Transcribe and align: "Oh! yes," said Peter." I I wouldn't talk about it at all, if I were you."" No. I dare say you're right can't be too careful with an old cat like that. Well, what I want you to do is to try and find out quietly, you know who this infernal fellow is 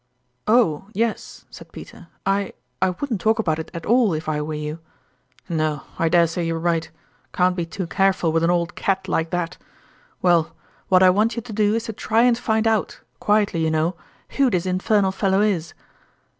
"Oh! 0.57 0.87
yes," 0.93 1.45
said 1.51 1.71
Peter." 1.71 2.07
I 2.39 2.53
I 2.81 2.89
wouldn't 2.89 3.21
talk 3.21 3.37
about 3.37 3.59
it 3.59 3.69
at 3.71 3.85
all, 3.85 4.13
if 4.13 4.27
I 4.27 4.41
were 4.41 4.55
you."" 4.55 4.79
No. 5.47 5.83
I 5.99 6.09
dare 6.09 6.25
say 6.25 6.43
you're 6.43 6.57
right 6.57 6.89
can't 7.33 7.55
be 7.55 7.67
too 7.67 7.85
careful 7.85 8.31
with 8.31 8.41
an 8.43 8.49
old 8.49 8.73
cat 8.73 9.07
like 9.07 9.29
that. 9.29 9.59
Well, 10.19 10.55
what 10.87 11.03
I 11.03 11.11
want 11.11 11.35
you 11.35 11.43
to 11.43 11.53
do 11.53 11.75
is 11.75 11.83
to 11.83 11.93
try 11.93 12.23
and 12.23 12.35
find 12.35 12.65
out 12.65 13.01
quietly, 13.19 13.63
you 13.63 13.69
know 13.69 13.95
who 14.37 14.49
this 14.49 14.65
infernal 14.65 15.11
fellow 15.11 15.41
is 15.41 15.75